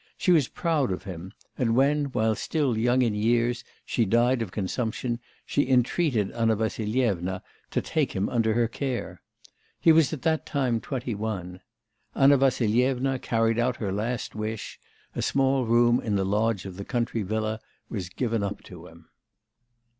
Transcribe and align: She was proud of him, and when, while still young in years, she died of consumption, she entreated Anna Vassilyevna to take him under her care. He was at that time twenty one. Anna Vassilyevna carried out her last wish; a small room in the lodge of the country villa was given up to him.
She 0.17 0.31
was 0.31 0.47
proud 0.47 0.91
of 0.91 1.03
him, 1.03 1.31
and 1.59 1.75
when, 1.75 2.05
while 2.05 2.33
still 2.33 2.75
young 2.75 3.03
in 3.03 3.13
years, 3.13 3.63
she 3.85 4.03
died 4.03 4.41
of 4.41 4.49
consumption, 4.51 5.19
she 5.45 5.69
entreated 5.69 6.31
Anna 6.31 6.55
Vassilyevna 6.55 7.43
to 7.69 7.81
take 7.83 8.13
him 8.13 8.27
under 8.27 8.55
her 8.55 8.67
care. 8.67 9.21
He 9.79 9.91
was 9.91 10.11
at 10.11 10.23
that 10.23 10.43
time 10.47 10.79
twenty 10.81 11.13
one. 11.13 11.61
Anna 12.15 12.37
Vassilyevna 12.39 13.19
carried 13.19 13.59
out 13.59 13.75
her 13.77 13.91
last 13.91 14.33
wish; 14.33 14.79
a 15.13 15.21
small 15.21 15.65
room 15.67 15.99
in 16.01 16.15
the 16.15 16.25
lodge 16.25 16.65
of 16.65 16.77
the 16.77 16.83
country 16.83 17.21
villa 17.21 17.59
was 17.87 18.09
given 18.09 18.41
up 18.41 18.63
to 18.63 18.87
him. 18.87 19.07